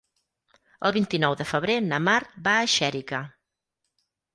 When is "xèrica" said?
2.81-3.25